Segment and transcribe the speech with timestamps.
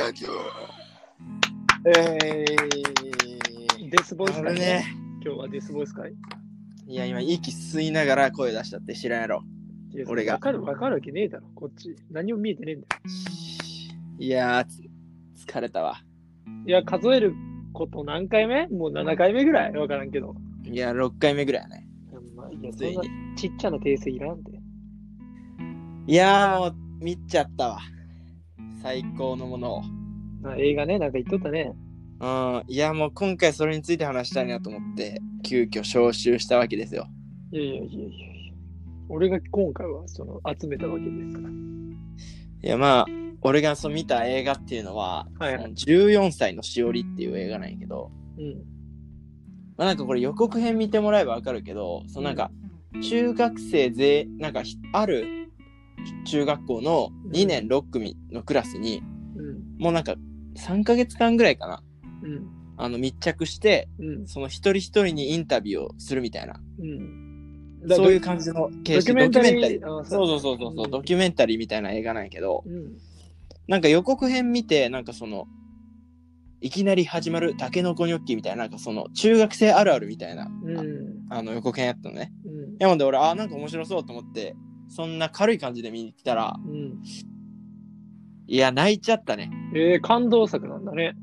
[0.00, 0.26] 誕生
[1.84, 2.46] え
[3.90, 4.86] デスボイス会ね。
[5.22, 6.14] 今日はデスボイス会？
[6.86, 9.44] いや、今、息吸いながら声出したって知らんやろ。
[10.08, 11.94] 俺がわかるわかるわけねえだろ、こっち。
[12.10, 13.02] 何も見えてねえんだよ。
[14.18, 14.66] いや
[15.36, 16.02] 疲れたわ。
[16.66, 17.34] いや、数える
[17.74, 18.68] こと何回目？
[18.68, 19.72] もう7回目ぐらい？
[19.74, 20.34] わからんけど。
[20.64, 21.86] いや、6回目ぐらいやね。
[22.34, 23.02] まあ、いや、そんな。
[23.36, 24.52] ちっちゃな訂正いらんで。
[26.06, 27.80] いやー、もう、見ちゃったわ。
[28.82, 29.82] 最高のものを。
[30.42, 31.74] まあ、映画ね、なんか言っとったね。
[32.20, 37.06] うん、いや、もう今回それについて話したいなと思って、急遽招集したわけですよ。
[37.52, 38.30] いやいやいやいや。
[39.08, 41.48] 俺が今回はその集めたわけですから。
[41.48, 41.52] い
[42.62, 43.06] や、まあ、
[43.42, 48.54] 俺がそう見た映画っていうのは、はいその14歳のしおりっていう映画なんやけど、うん。
[49.76, 52.50] まあなんかこれ予告編見てもらえばわかるけど、そのなんか、
[53.02, 55.39] 中学生ぜ、なんかひある
[56.26, 59.02] 中学校の2年6組のクラスに、
[59.36, 59.82] うん。
[59.82, 60.14] もうなんか
[60.56, 61.82] 3ヶ月間ぐらいかな、
[62.22, 62.46] うん。
[62.76, 64.26] あの密着して、うん。
[64.26, 67.30] その一人一人にインタビューをするみたいな、うん。
[67.88, 72.98] そういう感じの形式ドキュメンタリーそうそうそうそうドキュメンタリーみたいな映画なんやけど、うん。
[73.68, 75.46] なんか予告編見て、なんかその、
[76.60, 81.26] いきなり始まるタケノコニョッキみたいな、なんかその中学生あるあるみたいな、うん。
[81.30, 82.32] あの予告編やったのね。
[82.44, 82.52] うん。
[82.72, 84.54] いやほんで俺、あーなんか面白そうと思って、
[84.90, 87.02] そんな軽い感じで見に来たら、うん。
[88.46, 89.50] いや、泣いちゃったね。
[89.74, 91.14] えー、感動作なんだね。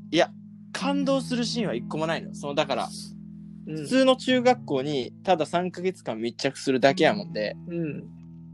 [0.78, 2.34] 感動するシーンは一個もないのよ。
[2.34, 2.88] その、だから、
[3.66, 3.86] うん普。
[3.86, 8.04] 通の中学校にただ3ヶ月間密着するだけやもんで、うん。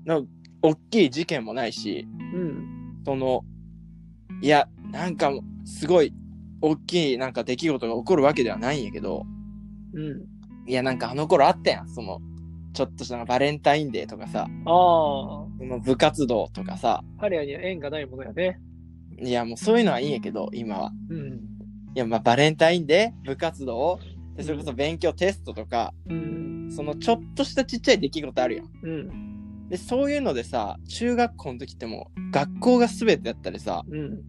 [0.04, 0.30] なんか
[0.62, 3.02] 大きい事件もないし、うん。
[3.04, 3.42] その、
[4.40, 6.12] いや、なんかもう、すごい、
[6.62, 9.26] 大きいなんか出来事が起こるわけではないんやけど、
[9.92, 10.24] うん。
[10.66, 11.88] いや、なんかあの頃あったやん。
[11.88, 12.20] その、
[12.74, 14.48] ちょっとしたバレンタインデーとかさ、ああ。
[14.66, 18.60] その部活動とかさ、ハリアには縁がないものやね。
[19.22, 20.92] いや、もうそういうのはいいんやけど、今は。
[21.08, 21.18] うん。
[21.94, 24.00] いや、まあ、バレンタインデー、部活動、
[24.36, 26.68] でそれこそ勉強テストとか、うん。
[26.74, 28.70] そのちょっとしたちっちゃい出来事あるやん。
[28.82, 29.68] うん。
[29.68, 34.20] で、そういうのでさ、中学校の時ってもう、学校が全てやったりさ、うん。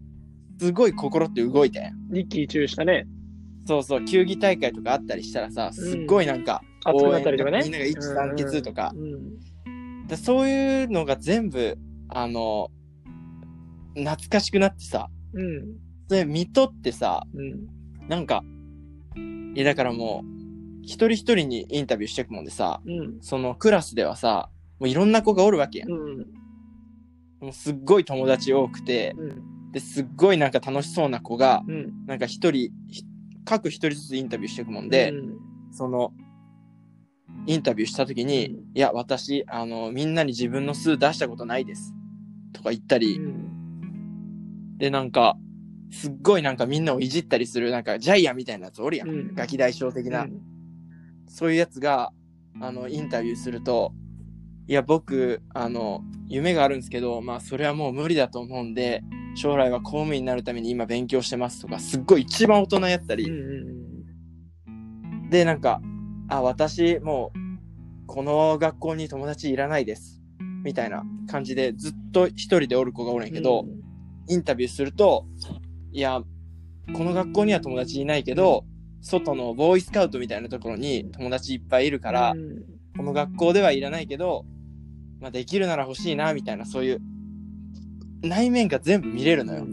[0.60, 2.16] すごい心って動いたやん。
[2.16, 3.08] 一喜一憂したね。
[3.66, 7.60] そうそう、球技大会とかあったりしたらさ、すっごいなんか、熱くなったりとかね。
[7.62, 10.06] みんなが一致団結とか、うん。
[10.06, 11.76] でそういうのが全部、
[12.08, 12.70] あの、
[13.94, 15.78] 懐かしくなってさ、うん。
[16.08, 18.08] それ見とってさ、うん。
[18.08, 18.44] なんか、
[19.54, 20.36] いやだからもう、
[20.82, 23.18] 一人一人にインタビューしていくもんでさ、うん。
[23.20, 25.90] そのクラスではさ、もういろんな子がおるわけやん。
[25.90, 26.18] うん。
[27.40, 29.72] もうすっごい友達多くて、うん。
[29.72, 32.06] で、すっごいなんか楽しそうな子が、うん。
[32.06, 33.04] なんか一人、ひ
[33.44, 35.36] 各一人ずつインタビューしていくもんで、うん
[35.72, 36.12] その、
[37.46, 41.94] インタビューした時に、うんいや、私、あの、みんなに自分の数出したことないです。
[42.52, 44.78] とか言ったり、うん。
[44.78, 45.36] で、なんか、
[45.90, 49.08] すっごいなんかみんなをいじったりする、なんかジャイアンみたいなやつおるやん。
[49.08, 50.40] うんガキ大将的な、うん
[51.28, 52.12] そういうやつが、
[52.60, 53.92] あの、インタビューすると、
[54.68, 59.02] いや、僕、あの、夢があるんですけど、まあ、それはもう無理だと思うんで、
[59.34, 65.30] 将来は公務員になるために今勉強してますとか、すっごい一番大人やったり、うん。
[65.30, 65.80] で、なんか、
[66.28, 70.22] あ、私、もう、この学校に友達いらないです。
[70.64, 73.66] みたいな感じで、ずっと一人でおる子がおるんやけど、
[74.28, 75.26] インタビューすると、
[75.92, 76.22] いや、
[76.94, 78.64] この学校には友達いないけど、
[79.00, 84.46] 外のボーイスカウトみたいなところに友達いっぱいいるから、うんこの学校ではいらないけど、
[85.20, 87.00] まあ、できるなら欲しいな、みたいな、そういう、
[88.22, 89.66] 内面が全部見れるのよ。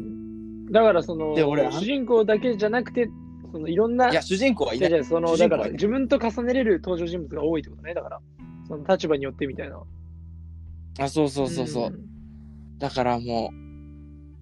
[0.72, 3.10] だからその主人公だけじゃなくて
[3.54, 4.90] そのいろんないや、主人公はいない。
[4.90, 7.94] じゃあそのだから自分と重ねれる登場人物が多いってことね。
[7.94, 8.20] だから
[8.68, 9.80] その立場によってみたいな。
[11.00, 12.00] あ、そうそうそうそう。
[12.80, 13.54] だからも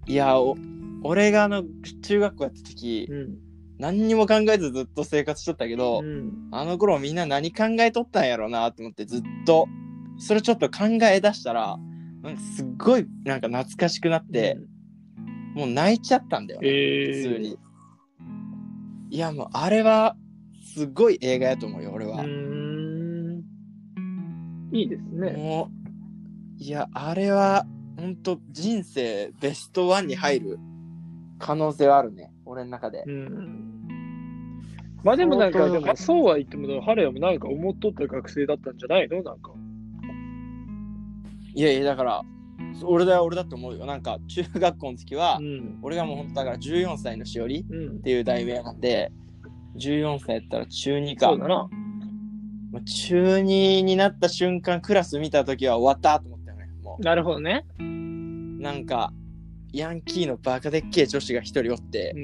[0.07, 0.55] う、いや、お
[1.03, 1.65] 俺があの、
[2.03, 3.37] 中学校やった時、うん。
[3.79, 6.47] 何にも考えずずっと生活しとったけど、うん。
[6.51, 9.67] あの頃みんな何考えとったんやろうなと思ってずっと、
[10.19, 11.77] それちょっと考え出したら、
[12.55, 14.57] すっごいなんか懐かしくなって、
[15.53, 17.57] もう泣いちゃったんだよね、え普通に。
[19.11, 20.15] いやもうあれは、
[20.73, 22.23] すごい映画やと思うよ、俺は。
[22.23, 22.27] うー
[23.39, 23.43] ん。
[24.71, 25.31] いいですね。
[25.31, 25.69] も
[26.59, 27.65] う、いや、あれは、
[27.99, 30.59] ほんと人生ベストワンに入る
[31.39, 33.03] 可能性はあるね、俺の中で。
[33.05, 33.81] うん。
[35.03, 39.23] まあでもなんかでもそうは言ってもハレアもなんか思っとった学生だったんじゃないの？
[39.23, 39.51] なんか。
[41.53, 42.21] いやいや、だから、
[42.83, 43.85] 俺だよ、俺だと思うよ。
[43.85, 49.11] なんか、中学校の時は、うん俺がもうほんとだから14歳のしおりうんっていう題名なんで、
[49.77, 51.27] 14歳やったら中2か。
[51.27, 51.69] そうだな
[52.71, 56.69] まあ中2になった瞬間、クラス見た時は終わったと思ったよね。
[56.81, 57.83] もなるほどねう、
[58.61, 59.11] なんか、
[59.73, 62.23] ヤンキーのバカでっけえ女子が一人おって、うん。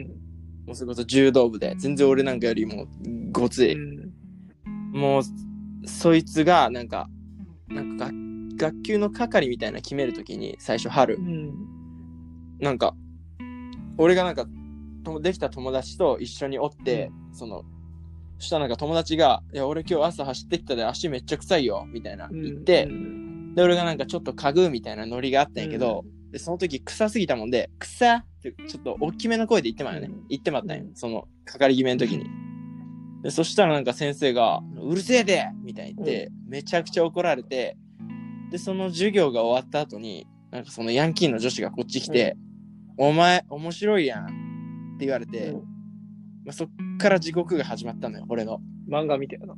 [0.68, 2.88] もうそれこそ柔道部で、全然俺なんかよりも
[3.32, 3.74] ごつい。
[3.74, 4.14] うん。
[4.92, 5.22] もう、
[5.88, 7.10] そいつが、なんか、
[7.70, 8.16] なんか学、
[8.58, 11.16] 学級の係みたいな決めるときに、最初春。
[11.16, 11.54] う、ん。
[12.60, 12.96] なんか、
[13.98, 14.46] 俺がなんか、
[15.04, 17.64] とできた友達と一緒におって、その、
[18.40, 30.28] そしたらなんか友達が、いや、俺今日朝走ってきたで足めっちゃ臭いよ、みたいな言って、うん、で、俺がなんかちょっと嗅ぐみたいなノリがあったんやけど、で、その時臭すぎたもんで、臭ってちょっと大きめの声で言ってまうよねうん。
[30.30, 30.84] 言ってまったんよ。
[30.86, 30.92] う。
[30.92, 30.96] ん。
[30.96, 32.26] その、かかり決めの時に。
[33.24, 37.78] で、そしたらなんか先生が、うるせえでみたいに言って、めちゃくちゃ怒られて、
[38.52, 42.38] で、その授業が終わった後に、なんかそのヤンキーの女子がこっち来て、
[42.98, 44.28] お前、面白いやんっ
[45.00, 45.78] て言われて、うん
[46.46, 48.60] まあ、そっから地獄が始まったのよ、俺の。
[48.90, 49.56] 漫画みたいな。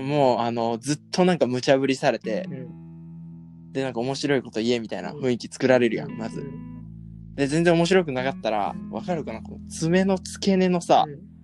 [0.00, 3.72] もう、あの、ずっとなんか無茶ぶりされて、うん。
[3.72, 6.44] で、なんか面白いこと言えみたいな雰囲気作られるやん、まずう。
[6.44, 7.34] ん。
[7.36, 11.34] で、全然面白くなかったら、わかるかなこの爪の付け根のさ、うん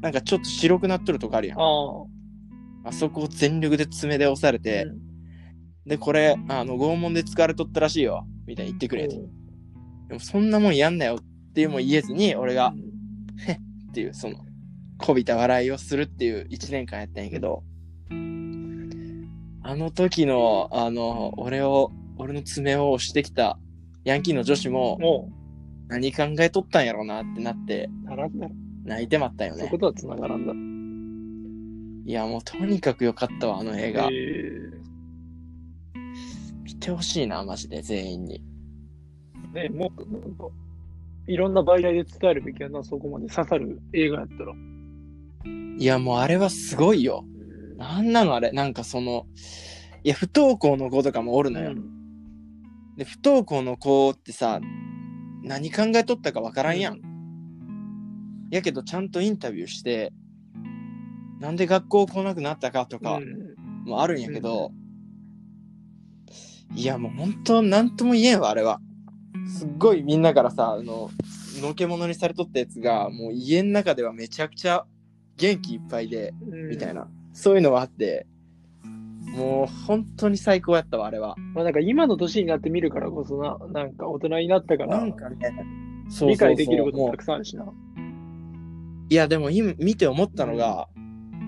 [0.00, 1.58] なんかちょっと白くなっとるとこあるやん。
[1.58, 4.86] あそこを全力で爪で押されて、
[5.86, 9.16] で、これ、あの、拷問で使われとったらしいよ、みたいに言ってくれと。
[10.08, 12.72] でも、そんなもんやんなよっていうも言えずに、俺が、
[13.88, 14.36] っていう、その、
[14.98, 17.62] こびた笑いをするっていう一年間やったんやけど、
[19.62, 23.58] あの時の、あの、俺を、俺の爪を押してきた
[24.04, 25.30] ヤンキーの女子も、も
[25.88, 27.88] 何考えとったんやろうなってなって。
[28.84, 29.78] 泣いてまったよねそういうこ。
[29.78, 30.52] とは繋がらんだ。
[32.08, 34.04] いや、もうとにかく良かったわ、あの映画。
[34.04, 34.95] え見
[36.86, 38.42] てほしいな、マジで、全員に。
[39.52, 40.48] ーねもっとなんか、
[41.26, 44.52] いろんな媒体で伝えるべきやな、そこまで刺さる映画やったら。
[45.78, 47.24] いや、もうあれはすごいよ。
[47.76, 49.26] なんなのあれ、なんかその、
[50.04, 51.74] いや、不登校の子とかもおるのよ。
[52.96, 54.60] で、不登校の子ってさ、
[55.42, 57.00] 何考えとったかわからんやん。
[58.50, 60.12] やけど、ちゃんとインタビューして、
[61.40, 64.70] なんで学校来なくなったかとかうんもあるんやけど、
[66.74, 68.80] いや、もう本当、なんとも言えんわ、あれは。
[69.48, 71.10] すっごいみんなからさ、あの、
[71.60, 74.84] のけ者にされとったやつが、もう家の中ではめちゃくちゃ
[75.36, 78.26] 元気いっぱいで、うんみたいな、そういうのがあって、
[79.26, 81.36] もう本当に最高やったわ、あれは。
[81.54, 87.64] まあなんか今の年になって見るからこそな、なんか大人になったからなんかね、そうそうそう理解できることもたくさんあるしな。
[89.08, 90.88] いや、でも今見て思ったのが、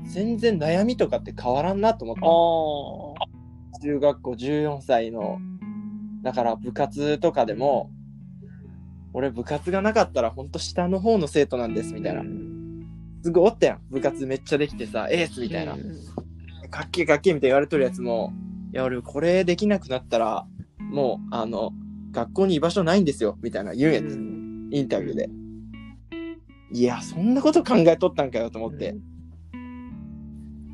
[0.05, 3.25] 全然悩みとかって変わらんなと思った。
[3.25, 3.29] あ
[3.78, 5.38] 中学校14歳の、
[6.22, 7.90] だから部活とかでも、
[9.12, 12.22] 俺部活がなかったら本当下の方の生徒なんですみたいな。
[13.22, 13.80] すごいおったやん。
[13.90, 15.76] 部活めっちゃできてさ、エースみたいな。
[16.70, 18.32] かっけえかっけえみたいに言われとるやつも、
[18.72, 20.46] いや、俺これできなくなったら、
[20.78, 21.72] もう、あの、
[22.12, 24.14] 学校に居場所ないんですよ、みたいな言うやつ。
[24.70, 25.31] インタビューで。
[26.72, 28.94] いや、そんなこと考えとったんかよと思って。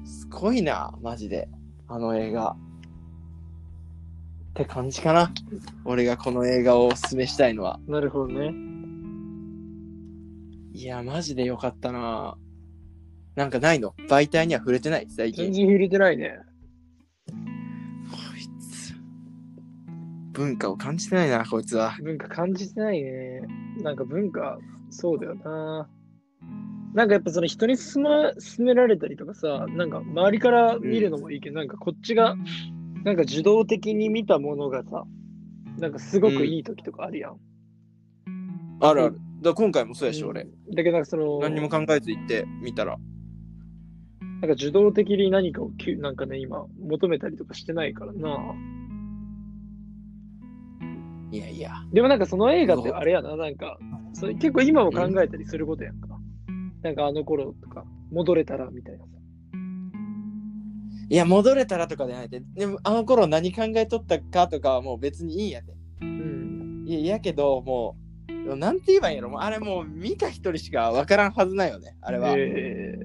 [0.05, 1.49] すごいな、マジで。
[1.87, 2.57] あの映画。
[4.55, 5.33] って感じかな。
[5.85, 7.81] 俺がこの映画をおすすめしたいのは。
[7.89, 8.55] なるほどね。
[10.73, 12.37] いや、マジでよかったな。
[13.35, 13.97] なんかないの？
[14.09, 15.09] 媒体には触れてない？
[15.11, 15.47] 最近。
[15.47, 16.39] 全然触れてないね。
[17.29, 17.35] こ
[18.39, 18.95] いつ。
[20.33, 21.97] 文化を感じてないな、こいつは。
[22.01, 23.41] 文化感じてないね。
[23.83, 25.89] なんか文化、そうだよな。
[26.95, 28.01] なんかやっぱその人に勧
[28.61, 32.37] められたりとかさ、なんか周りから見るのもいいけど、なんかこっちが、
[33.05, 35.05] なんか受動的に見たものがさ、
[35.79, 37.37] なんかすごくいい時とかあるやん。
[38.81, 39.21] あるある。
[39.43, 40.45] だ今回もそうやし、俺。
[40.45, 42.97] だけどなんかその、何にも考えず行ってみたら。
[44.41, 48.55] なんか受動的に何かをきゅなんかね、今求めたりとかしてないからな。
[51.31, 51.73] いやいや。
[51.93, 53.79] でもなんかその映画ってあれやな、なんか、
[54.15, 56.09] それ結構今も考えたりすることやんか。
[56.83, 59.11] なんかあの頃とか、戻れたらみたいなさ。
[61.09, 62.41] いや、戻れたらとかじゃないで。
[62.55, 65.75] でも、あの頃何考えとったかとかはもう別にいいんやで。
[66.01, 66.85] うん。
[66.87, 67.97] いや、いやけど、も
[68.29, 69.31] う、なんて言えばいいんやろ。
[69.31, 71.97] もうあれもう見た一人しか分からんはずないよね。
[72.01, 72.35] あれは。
[72.37, 72.99] え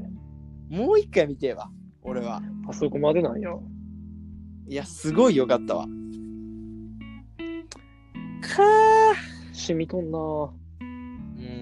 [0.69, 1.69] もう一回見てえわ。
[2.01, 2.41] 俺は。
[2.65, 3.51] ー、あそこまでなんや。
[4.67, 5.85] いや、すごい良かったわ。
[5.85, 9.39] かー。
[9.53, 10.83] 染みとんなう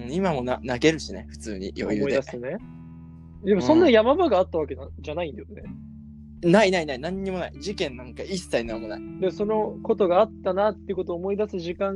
[0.08, 2.06] ん、今もな泣けるしね、普通に余裕で。
[2.06, 2.56] 思い出すね。
[3.44, 5.62] でもそんな山場があったわけなじゃないんだよね。
[6.42, 7.52] ないないない、何にもない。
[7.60, 9.00] 事件なんか一切何もない。
[9.20, 11.94] で、そのことがあったなってことを思い出す時間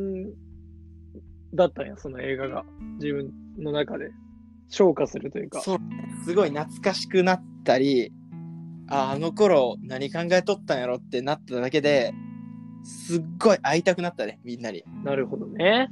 [1.55, 2.65] だったんや、その映画が。
[3.01, 4.11] 自分の中で。
[4.69, 5.61] 消化するというか。
[5.61, 5.79] そう、
[6.25, 8.13] すごい懐かしくなったり、
[8.89, 12.15] ああの頃何考えとったんやろってなっただけで、
[12.85, 14.83] すっごい会いたくなったね、みんなに。
[15.05, 15.89] なるほどね。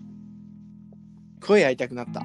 [1.47, 2.25] ごい会いたくなった。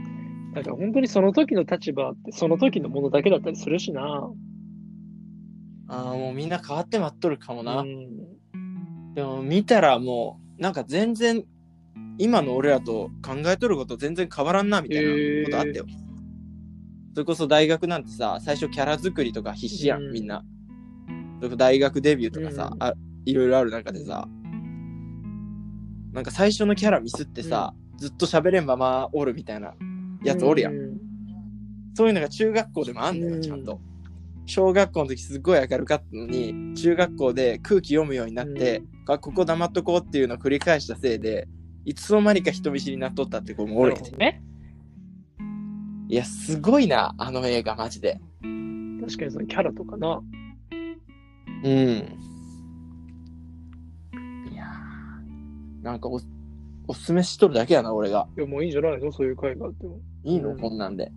[0.53, 4.29] だから本当にその時の立場ってその時のものだけだったりするしな。
[5.87, 7.81] ああ、もうみんな変わって待っとるかもな。
[7.81, 8.35] うん
[9.15, 11.45] でも見たらもう、なんか全然、
[12.17, 15.11] 今の俺らと考えとること全然変わらんな、みたいな
[15.45, 15.85] ことあったよ。
[17.13, 20.43] それこそ大学なんてさ、最初キャラ作りとか必死やん、うんみんな。
[21.57, 22.93] 大学デビューとかさ、うんあ
[23.25, 24.27] いろいろある中でさ、
[26.11, 29.73] なんか最初のキャラミスってさ、ずっと喋れんままおるみたいな
[30.23, 30.73] やつおるやん。
[30.73, 30.99] う
[31.93, 33.79] そういうのが中学校でもあんのよ、うんちゃんと。
[34.45, 41.47] 小学校の時すっごい明るかったのに、中学校で空気読むようになって、あここ黙っとこうっていうのを繰り返したせいで、
[41.85, 44.41] いつの間にか人見知りになっとったって子もおなるね。
[46.07, 48.19] いや、すごいな、あの映画、マジで。
[49.01, 50.21] 確かにそのキャラとかな。
[51.63, 51.71] うん。
[51.71, 51.75] い
[54.55, 56.19] やーなんかお、
[56.87, 58.27] おすすめしとるだけやな、俺が。
[58.37, 59.11] いや、もういいんじゃないの？
[59.11, 59.99] そういう回があっても。
[60.23, 61.11] いいの、うんこんなんで。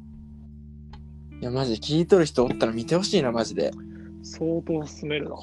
[1.40, 3.70] いや、マジで聞いとる人おったら見てほしいな、マジで。
[4.22, 5.36] 相当進めるな。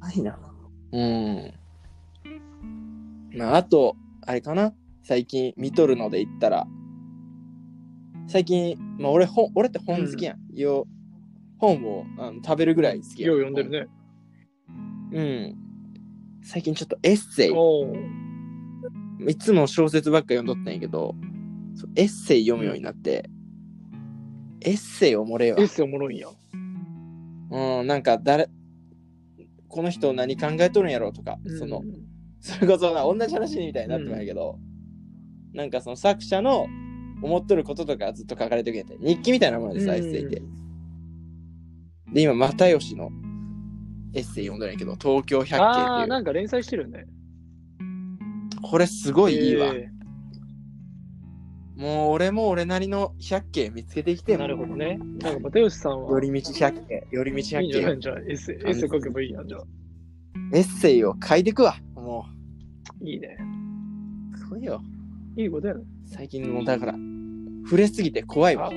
[0.00, 0.38] ないな。
[0.92, 1.54] うん。
[3.36, 6.66] まあ、あと、あれかな最近見とるので言ったら、
[8.26, 10.54] 最近、まあ俺本、俺って本好きやん。
[10.54, 10.86] よ
[11.58, 13.30] 本をあの食べるぐらい好きやん。
[13.30, 13.88] よう読んでるね。
[15.12, 15.56] うん。
[16.42, 21.14] 最近ちょっとエッセイ、いつも小説ばっか読んどったんやけど、
[21.96, 23.30] エッセイ読むようになって、
[24.60, 25.66] エッセイおもれえわエッ。
[25.66, 26.28] セイおもろいんや。
[27.50, 28.48] うん、なんか誰、
[29.68, 32.08] この人何考えとるんやろうとか、そのう、ん
[32.40, 34.58] それこそな、同じ話みたいになってもやけど、
[35.54, 36.66] なんかその作者の
[37.22, 40.42] 思っとることとかずっと書かれてくれて、日記みたいなものでさ、エッセイって。
[42.12, 43.10] で、今、又吉の
[44.14, 46.08] エッセイ読んだんやけど、東京百景ああ、っていう。
[46.08, 47.06] なんか連載してるよね。
[48.62, 49.72] これすごいいいわ。
[49.74, 49.90] え
[51.78, 54.98] もう俺も俺なりの百景見つけてきてなるほどね。
[55.22, 58.00] なんか、又吉さんは、寄り道百景、寄り道いい百景んじゃない。
[58.00, 59.64] じゃあ、エッセイ、エッセイ書けばいいやん、じゃあ。
[60.54, 61.76] エッセイを書いてくわ。
[61.94, 62.26] も
[63.00, 63.38] いいね。
[64.34, 64.82] う、すごいよ。
[65.36, 65.84] いいことやね。
[66.04, 66.94] 最近もうだから、
[67.62, 68.70] 触れすぎて怖いわあ。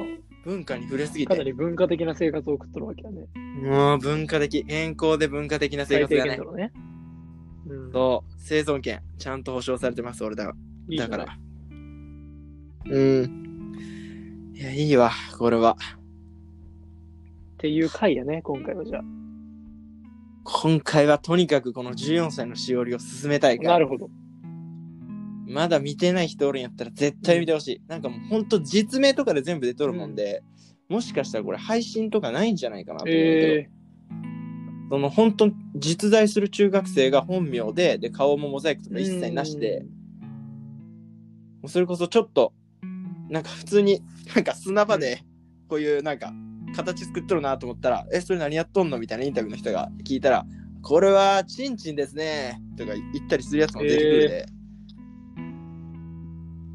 [0.45, 1.33] 文化に触れすぎて。
[1.33, 3.25] かなり文化的な生活を送っとるわけやね。
[3.63, 6.71] もう文化的、健康で文化的な生活だね。
[7.91, 10.53] そう、生存権、ちゃんと保障されてます、俺だ
[10.95, 11.37] だから。
[12.85, 14.53] うん。
[14.55, 15.77] いや、いいわ、これは。
[17.55, 19.03] っていう回やね、今回はじゃあ。
[20.43, 23.69] 今回はとにかくこの14歳のしおりを進めたいから。
[23.73, 24.09] なるほど。
[25.47, 27.81] まだ見てない人おるんやったら絶対見てほしい。
[27.87, 30.43] なんかもうほんと実名とかで全部出とるもんで、
[30.89, 33.69] もしかしたらこれ配信とかないんじゃないかなと思うけど、え
[34.91, 38.93] その本当実在する中学生が本名で、で、顔もモザイクとー。
[38.93, 39.85] か一切なしで、、
[41.67, 42.53] それこそちょっと、
[43.31, 44.03] なんか普通に、
[44.35, 45.23] なんか砂場で、
[45.69, 46.33] こういうなんか、
[46.75, 48.99] 形作っとるなと思ったら、え、それ何やっとんの？
[48.99, 50.45] みたいなインタビューの人が聞いたら、
[50.81, 54.45] これはチンチンですね、とか言ったりするやつも出てくるで。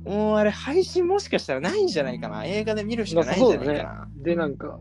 [0.05, 2.45] もうあれ配信もしかしたらないんじゃないかな。
[2.45, 4.79] 映画で見るしかないんじゃないかで、なんか、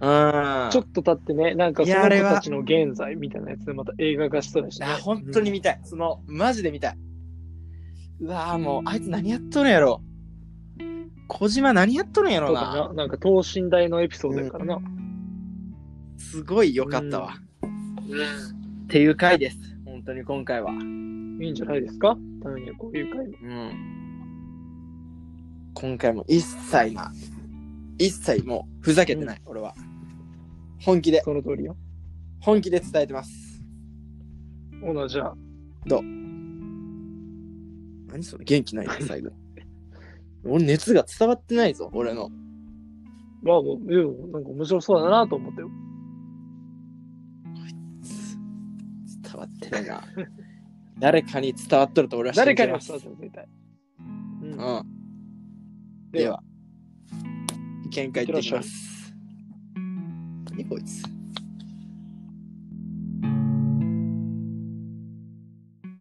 [0.00, 0.66] な。
[0.66, 0.70] うん。
[0.70, 4.96] ちょっと経ってね、なんかそのたちの現在みたいなやつでまた映画化したらしねいや、。
[4.96, 5.80] 本当に見たい。
[5.82, 6.98] その、マジで見たい。
[8.20, 10.02] うわぁ、もう、あいつ何やっとるんやろ。
[11.28, 12.60] 小島何やっとるんやろな。
[12.60, 14.78] 特にな、なんか等身大のエピソードやからな。
[16.18, 17.34] すごい良かったわ。
[18.84, 19.58] っていう回です。
[19.84, 20.72] 本当に今回は。
[20.72, 22.16] いいんじゃないですか？
[22.42, 23.34] たまにはこういう回も。
[23.42, 23.72] うん。
[25.74, 27.12] 今回も一切な、
[27.98, 29.74] 一切もうふざけてない、俺は。
[30.80, 31.76] 本気で、その通りよ。
[32.40, 33.62] 本気で伝えてます。
[34.80, 35.34] ほな、じゃあ、
[38.06, 38.44] 何それ？
[38.44, 39.30] 元気ないね、最後。
[40.48, 42.30] 俺熱が伝わってないぞ、俺の。
[43.42, 45.70] まあもう、でもなんか面白そうだなと思ったよ。
[49.22, 50.02] 伝わってないな。
[50.98, 52.72] 誰かに伝わっとると俺は信誰かに。
[52.72, 53.48] 伝わってる絶対。
[54.42, 54.50] うん。
[54.52, 54.96] うん。
[56.12, 56.42] では
[57.90, 59.14] 見解ってます。
[60.50, 61.15] 何こいつ。